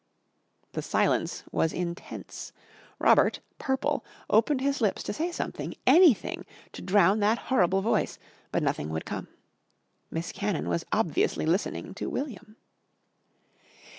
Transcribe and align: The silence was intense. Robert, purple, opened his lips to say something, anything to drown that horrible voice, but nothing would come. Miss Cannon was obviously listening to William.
The 0.71 0.81
silence 0.81 1.43
was 1.51 1.71
intense. 1.71 2.53
Robert, 2.97 3.39
purple, 3.59 4.03
opened 4.31 4.59
his 4.61 4.81
lips 4.81 5.03
to 5.03 5.13
say 5.13 5.31
something, 5.31 5.75
anything 5.85 6.43
to 6.73 6.81
drown 6.81 7.19
that 7.19 7.37
horrible 7.37 7.83
voice, 7.83 8.17
but 8.51 8.63
nothing 8.63 8.89
would 8.89 9.05
come. 9.05 9.27
Miss 10.09 10.31
Cannon 10.31 10.67
was 10.67 10.85
obviously 10.91 11.45
listening 11.45 11.93
to 11.93 12.09
William. 12.09 12.55